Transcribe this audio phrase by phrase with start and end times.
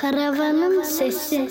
[0.00, 1.48] Karavanın sesi.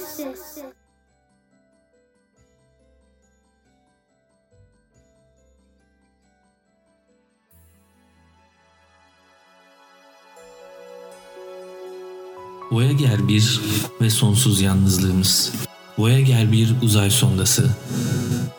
[12.72, 13.62] Voyager 1
[14.02, 15.54] ve sonsuz yalnızlığımız.
[15.98, 17.70] Voyager 1 uzay sondası.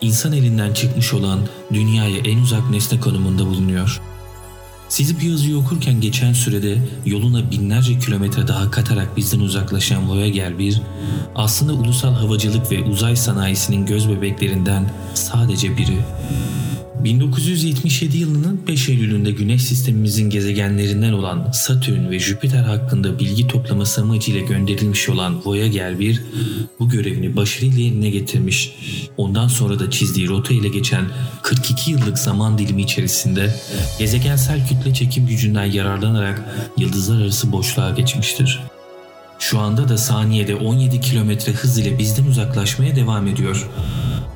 [0.01, 1.41] İnsan elinden çıkmış olan
[1.73, 4.01] dünyaya en uzak nesne konumunda bulunuyor.
[4.89, 10.83] Sizi bir yazıyı okurken geçen sürede yoluna binlerce kilometre daha katarak bizden uzaklaşan Voyager 1,
[11.35, 15.99] aslında ulusal havacılık ve uzay sanayisinin göz bebeklerinden sadece biri.
[17.07, 24.41] 1977 yılının 5 Eylül'ünde Güneş sistemimizin gezegenlerinden olan Satürn ve Jüpiter hakkında bilgi toplaması amacıyla
[24.41, 26.23] gönderilmiş olan Voyager 1
[26.81, 28.73] bu görevini başarıyla yerine getirmiş.
[29.17, 31.05] Ondan sonra da çizdiği rota ile geçen
[31.43, 33.55] 42 yıllık zaman dilimi içerisinde
[33.99, 36.45] gezegensel kütle çekim gücünden yararlanarak
[36.79, 38.61] yıldızlar arası boşluğa geçmiştir.
[39.51, 43.69] Şu anda da saniyede 17 kilometre hız ile bizden uzaklaşmaya devam ediyor.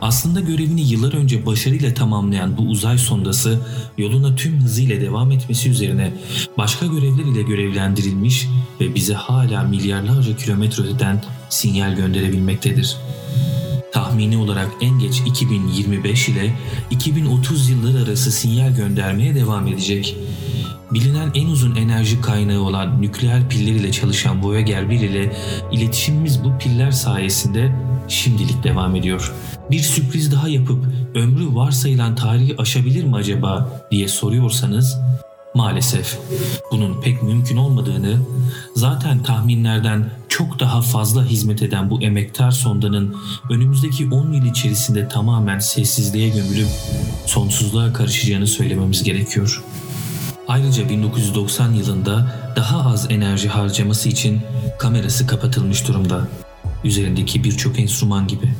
[0.00, 3.58] Aslında görevini yıllar önce başarıyla tamamlayan bu uzay sondası
[3.98, 6.12] yoluna tüm hızıyla devam etmesi üzerine
[6.58, 8.47] başka görevler ile görevlendirilmiş
[8.80, 12.97] ve bize hala milyarlarca kilometre öteden sinyal gönderebilmektedir.
[13.92, 16.56] Tahmini olarak en geç 2025 ile
[16.91, 20.17] 2030 yılları arası sinyal göndermeye devam edecek.
[20.94, 25.33] Bilinen en uzun enerji kaynağı olan nükleer piller ile çalışan Voyager 1 ile
[25.72, 27.72] iletişimimiz bu piller sayesinde
[28.08, 29.33] şimdilik devam ediyor.
[29.70, 34.98] Bir sürpriz daha yapıp ömrü varsayılan tarihi aşabilir mi acaba diye soruyorsanız
[35.55, 36.18] maalesef
[36.70, 38.17] bunun pek mümkün olmadığını
[38.74, 43.17] zaten tahminlerden çok daha fazla hizmet eden bu emektar sondanın
[43.50, 46.68] önümüzdeki 10 yıl içerisinde tamamen sessizliğe gömülüp
[47.27, 49.64] sonsuzluğa karışacağını söylememiz gerekiyor.
[50.50, 54.40] Ayrıca 1990 yılında daha az enerji harcaması için
[54.78, 56.28] kamerası kapatılmış durumda.
[56.84, 58.55] Üzerindeki birçok enstrüman gibi.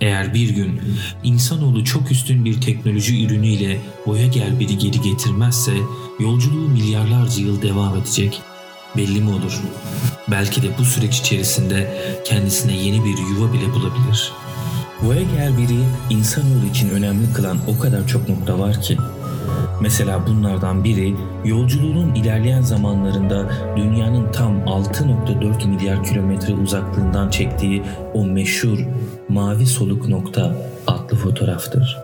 [0.00, 0.80] Eğer bir gün
[1.22, 5.72] insanoğlu çok üstün bir teknoloji ürünüyle Voyager biri geri getirmezse
[6.20, 8.40] yolculuğu milyarlarca yıl devam edecek.
[8.96, 9.60] Belli mi olur?
[10.28, 14.32] Belki de bu süreç içerisinde kendisine yeni bir yuva bile bulabilir.
[15.02, 15.78] Voyager biri
[16.10, 18.96] insanoğlu için önemli kılan o kadar çok nokta var ki
[19.80, 21.14] Mesela bunlardan biri
[21.44, 27.82] yolculuğunun ilerleyen zamanlarında dünyanın tam 6.4 milyar kilometre uzaklığından çektiği
[28.14, 28.78] o meşhur
[29.28, 31.98] mavi soluk nokta adlı fotoğraftır.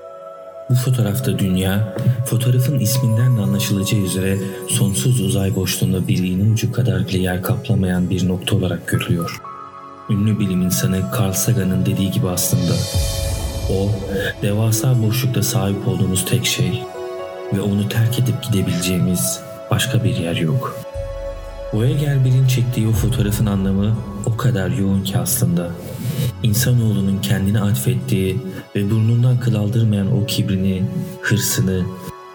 [0.70, 1.94] Bu fotoğrafta dünya,
[2.26, 4.38] fotoğrafın isminden de anlaşılacağı üzere
[4.68, 9.40] sonsuz uzay boşluğunda bir ucu kadar bile yer kaplamayan bir nokta olarak görülüyor.
[10.10, 12.72] Ünlü bilim insanı Carl Sagan'ın dediği gibi aslında.
[13.70, 13.90] O,
[14.42, 16.82] devasa boşlukta sahip olduğumuz tek şey
[17.54, 19.40] ve onu terk edip gidebileceğimiz
[19.70, 20.76] başka bir yer yok.
[21.72, 23.96] Voyager 1'in çektiği o fotoğrafın anlamı
[24.26, 25.70] o kadar yoğun ki aslında.
[26.42, 28.38] İnsanoğlunun kendine atfettiği
[28.76, 30.82] ve burnundan kıl aldırmayan o kibrini,
[31.22, 31.82] hırsını,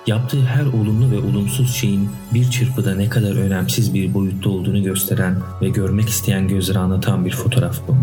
[0.07, 5.35] yaptığı her olumlu ve olumsuz şeyin bir çırpıda ne kadar önemsiz bir boyutta olduğunu gösteren
[5.61, 7.97] ve görmek isteyen gözleri anlatan bir fotoğraf bu.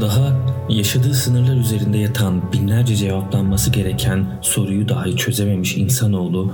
[0.00, 0.36] Daha
[0.68, 6.52] yaşadığı sınırlar üzerinde yatan binlerce cevaplanması gereken soruyu dahi çözememiş insanoğlu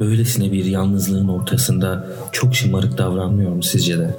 [0.00, 4.16] böylesine bir yalnızlığın ortasında çok şımarık davranmıyor mu sizce de?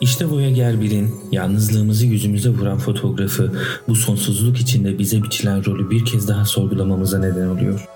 [0.00, 3.52] İşte Voyager 1'in yalnızlığımızı yüzümüze vuran fotoğrafı
[3.88, 7.88] bu sonsuzluk içinde bize biçilen rolü bir kez daha sorgulamamıza neden oluyor.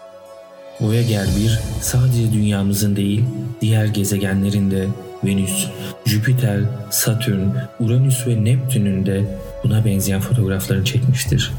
[0.80, 3.24] Voyager 1 sadece dünyamızın değil
[3.60, 4.88] diğer gezegenlerin de
[5.24, 5.66] Venüs,
[6.06, 6.60] Jüpiter,
[6.90, 7.48] Satürn,
[7.80, 11.52] Uranüs ve Neptün'ün de buna benzeyen fotoğraflarını çekmiştir.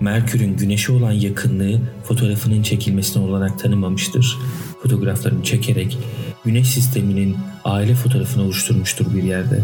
[0.00, 4.38] Merkür'ün güneşe olan yakınlığı fotoğrafının çekilmesine olanak tanımamıştır.
[4.82, 5.98] Fotoğraflarını çekerek
[6.44, 9.60] güneş sisteminin aile fotoğrafını oluşturmuştur bir yerde.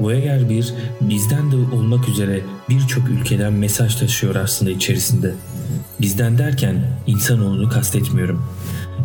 [0.00, 5.34] Voyager 1 bizden de olmak üzere birçok ülkeden mesaj taşıyor aslında içerisinde.
[6.00, 6.76] Bizden derken
[7.06, 8.42] insanoğlunu kastetmiyorum.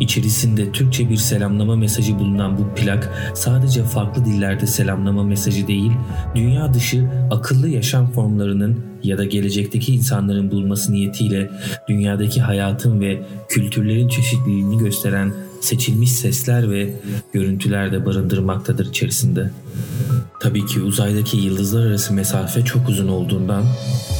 [0.00, 5.92] İçerisinde Türkçe bir selamlama mesajı bulunan bu plak sadece farklı dillerde selamlama mesajı değil,
[6.34, 11.50] dünya dışı akıllı yaşam formlarının ya da gelecekteki insanların bulması niyetiyle
[11.88, 16.90] dünyadaki hayatın ve kültürlerin çeşitliliğini gösteren seçilmiş sesler ve
[17.32, 19.50] görüntüler de barındırmaktadır içerisinde.
[20.40, 23.64] Tabii ki uzaydaki yıldızlar arası mesafe çok uzun olduğundan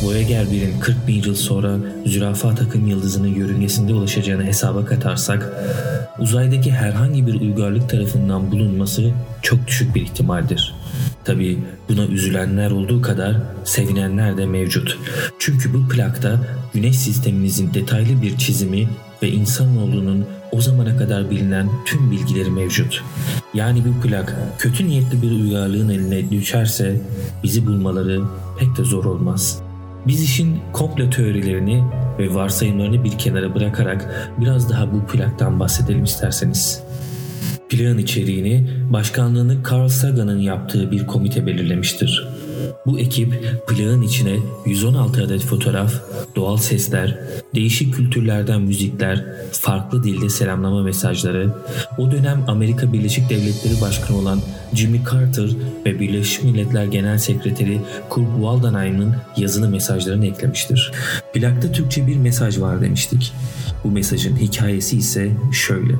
[0.02, 1.76] Voyager 1'in 40 bin yıl sonra
[2.06, 5.52] zürafa takım yıldızının yörüngesinde ulaşacağını hesaba katarsak
[6.18, 9.10] uzaydaki herhangi bir uygarlık tarafından bulunması
[9.42, 10.74] çok düşük bir ihtimaldir.
[11.24, 11.58] Tabi
[11.88, 14.98] buna üzülenler olduğu kadar sevinenler de mevcut.
[15.38, 16.40] Çünkü bu plakta
[16.74, 18.88] güneş sistemimizin detaylı bir çizimi
[19.22, 23.04] ve insanoğlunun o zamana kadar bilinen tüm bilgileri mevcut.
[23.54, 27.00] Yani bu plak kötü niyetli bir uygarlığın eline düşerse
[27.42, 28.22] bizi bulmaları
[28.58, 29.62] pek de zor olmaz.
[30.06, 31.84] Biz işin komple teorilerini
[32.18, 36.82] ve varsayımlarını bir kenara bırakarak biraz daha bu plaktan bahsedelim isterseniz.
[37.68, 42.28] Plağın içeriğini başkanlığını Carl Sagan'ın yaptığı bir komite belirlemiştir.
[42.86, 43.32] Bu ekip
[43.68, 44.36] plağın içine
[44.66, 45.94] 116 adet fotoğraf,
[46.36, 47.18] doğal sesler,
[47.54, 51.50] değişik kültürlerden müzikler, farklı dilde selamlama mesajları,
[51.98, 54.40] o dönem Amerika Birleşik Devletleri Başkanı olan
[54.74, 55.50] Jimmy Carter
[55.86, 60.92] ve Birleşmiş Milletler Genel Sekreteri Kurt Waldheim'ın yazılı mesajlarını eklemiştir.
[61.34, 63.32] Plakta Türkçe bir mesaj var demiştik.
[63.84, 65.94] Bu mesajın hikayesi ise şöyle.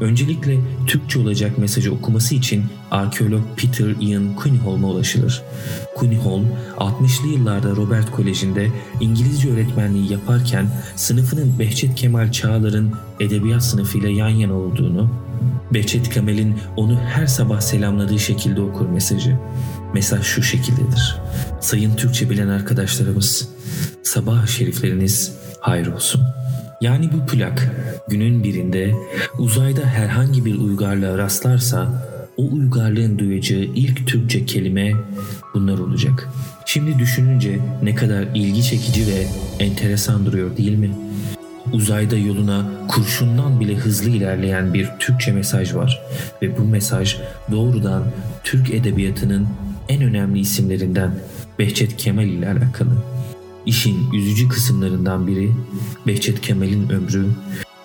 [0.00, 5.42] Öncelikle Türkçe olacak mesajı okuması için arkeolog Peter Ian Cunningham ulaşılır.
[6.00, 6.44] Cunningham
[6.78, 14.54] 60'lı yıllarda Robert Koleji'nde İngilizce öğretmenliği yaparken sınıfının Behçet Kemal Çağlar'ın edebiyat sınıfıyla yan yana
[14.54, 15.10] olduğunu,
[15.74, 19.38] Behçet Kemal'in onu her sabah selamladığı şekilde okur mesajı.
[19.94, 21.16] Mesaj şu şekildedir.
[21.60, 23.48] Sayın Türkçe bilen arkadaşlarımız,
[24.02, 26.44] sabah şerifleriniz hayır olsun.''
[26.84, 27.70] Yani bu plak
[28.08, 28.94] günün birinde
[29.38, 34.92] uzayda herhangi bir uygarlığa rastlarsa o uygarlığın duyacağı ilk Türkçe kelime
[35.54, 36.28] bunlar olacak.
[36.74, 39.26] Şimdi düşününce ne kadar ilgi çekici ve
[39.58, 40.90] enteresan duruyor değil mi?
[41.72, 46.02] Uzayda yoluna kurşundan bile hızlı ilerleyen bir Türkçe mesaj var
[46.42, 47.16] ve bu mesaj
[47.50, 48.04] doğrudan
[48.44, 49.48] Türk edebiyatının
[49.88, 51.14] en önemli isimlerinden
[51.58, 52.96] Behçet Kemal ile alakalı.
[53.66, 55.50] İşin üzücü kısımlarından biri
[56.06, 57.26] Behçet Kemal'in ömrü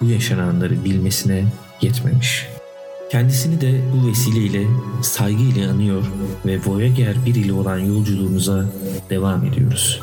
[0.01, 1.45] bu yaşananları bilmesine
[1.81, 2.58] yetmemiş.
[3.09, 4.67] Kendisini de bu vesileyle
[5.01, 6.03] saygıyla anıyor
[6.45, 8.65] ve Voyager 1 ile olan yolculuğumuza
[9.09, 10.01] devam ediyoruz.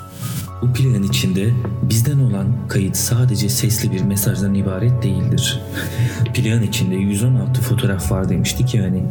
[0.62, 1.50] Bu planın içinde
[1.82, 5.60] bizden olan kayıt sadece sesli bir mesajdan ibaret değildir.
[6.34, 9.02] Plan içinde 116 fotoğraf var demiştik yani.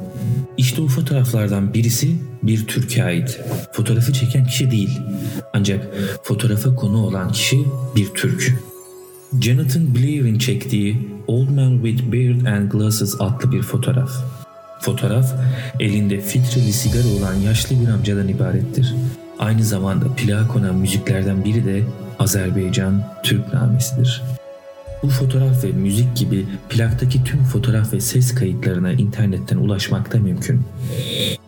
[0.57, 3.39] İşte o fotoğraflardan birisi bir Türkiye ait.
[3.71, 4.99] Fotoğrafı çeken kişi değil.
[5.53, 5.87] Ancak
[6.23, 7.65] fotoğrafa konu olan kişi
[7.95, 8.53] bir Türk.
[9.41, 14.11] Jonathan Blair'in çektiği Old Man with Beard and Glasses adlı bir fotoğraf.
[14.79, 15.33] Fotoğraf
[15.79, 18.95] elinde filtreli sigara olan yaşlı bir amcadan ibarettir.
[19.39, 21.83] Aynı zamanda plağa konan müziklerden biri de
[22.19, 24.23] Azerbaycan Türk namesidir.
[25.03, 30.61] Bu fotoğraf ve müzik gibi plaktaki tüm fotoğraf ve ses kayıtlarına internetten ulaşmak da mümkün.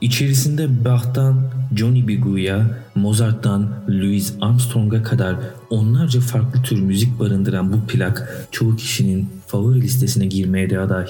[0.02, 1.42] İçerisinde Bach'tan
[1.76, 5.36] Johnny Bigu'ya, Mozart'tan Louis Armstrong'a kadar
[5.70, 11.08] onlarca farklı tür müzik barındıran bu plak çoğu kişinin favori listesine girmeye de aday.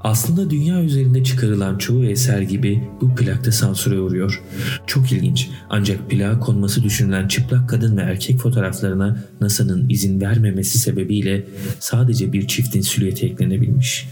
[0.00, 4.42] Aslında dünya üzerinde çıkarılan çoğu eser gibi bu plakta sansüre uğruyor.
[4.86, 11.44] Çok ilginç ancak plağa konması düşünülen çıplak kadın ve erkek fotoğraflarına NASA'nın izin vermemesi sebebiyle
[11.80, 14.08] sadece bir çiftin silüeti eklenebilmiş.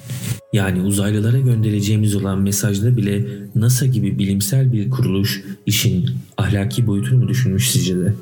[0.54, 3.24] Yani uzaylılara göndereceğimiz olan mesajda bile
[3.54, 8.14] NASA gibi bilimsel bir kuruluş işin ahlaki boyutunu mu düşünmüş sizce de?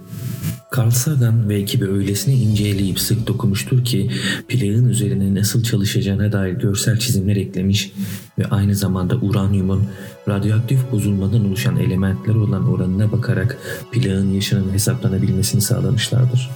[0.77, 4.11] Carl Sagan ve ekibi öylesine inceleyip sık dokumuştur ki
[4.49, 7.93] plağın üzerine nasıl çalışacağına dair görsel çizimler eklemiş
[8.39, 9.83] ve aynı zamanda uranyumun
[10.29, 13.59] radyoaktif bozulmadan oluşan elementler olan oranına bakarak
[13.93, 16.51] plağın yaşının hesaplanabilmesini sağlamışlardır.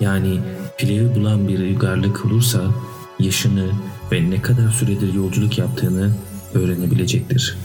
[0.00, 0.38] Yani
[0.78, 2.70] plağı bulan bir uygarlık olursa
[3.20, 3.66] yaşını
[4.12, 6.10] ve ne kadar süredir yolculuk yaptığını
[6.54, 7.56] öğrenebilecektir.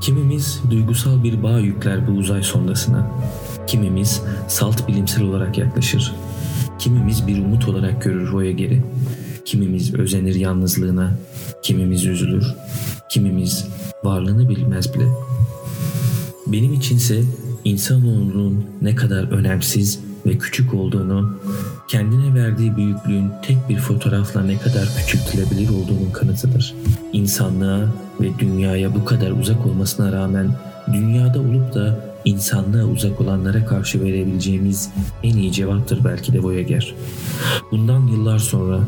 [0.00, 3.10] Kimimiz duygusal bir bağ yükler bu uzay sondasına.
[3.66, 6.14] Kimimiz salt bilimsel olarak yaklaşır.
[6.78, 8.82] Kimimiz bir umut olarak görür Voyager'i.
[9.44, 11.18] Kimimiz özenir yalnızlığına,
[11.62, 12.54] kimimiz üzülür,
[13.08, 13.68] kimimiz
[14.04, 15.06] varlığını bilmez bile.
[16.46, 17.22] Benim içinse
[17.64, 21.38] insanoğlunun ne kadar önemsiz ve küçük olduğunu,
[21.88, 26.74] kendine verdiği büyüklüğün tek bir fotoğrafla ne kadar küçültülebilir olduğunun kanıtıdır.
[27.12, 27.88] İnsanlığa
[28.20, 30.50] ve dünyaya bu kadar uzak olmasına rağmen
[30.92, 34.90] dünyada olup da insanlığa uzak olanlara karşı verebileceğimiz
[35.22, 36.94] en iyi cevaptır belki de Voyager.
[37.70, 38.80] Bundan yıllar sonra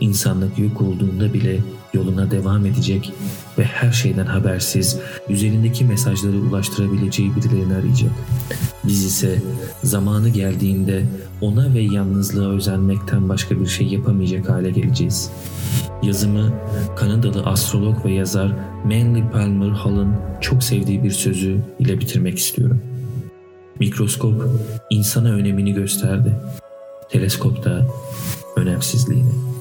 [0.00, 1.60] insanlık yok olduğunda bile
[1.94, 3.12] yoluna devam edecek
[3.58, 8.12] ve her şeyden habersiz üzerindeki mesajları ulaştırabileceği birilerini arayacak.
[8.84, 9.42] Biz ise
[9.82, 11.02] zamanı geldiğinde
[11.40, 15.30] ona ve yalnızlığa özenmekten başka bir şey yapamayacak hale geleceğiz.
[16.02, 16.52] Yazımı
[16.96, 22.80] Kanadalı astrolog ve yazar Manly Palmer Hall'ın çok sevdiği bir sözü ile bitirmek istiyorum.
[23.80, 24.42] Mikroskop
[24.90, 26.34] insana önemini gösterdi.
[27.10, 27.86] Teleskop da
[28.56, 29.51] önemsizliğini.